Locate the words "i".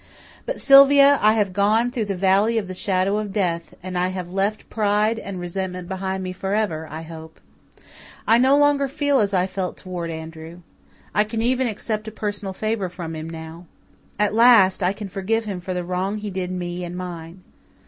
1.21-1.33, 3.95-4.07, 6.89-7.03, 8.25-8.39, 9.31-9.45, 11.13-11.23, 14.81-14.91